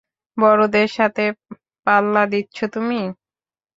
[0.37, 1.23] বড়দের সাথে
[1.87, 3.01] পাল্লা দিচ্ছ তুমি।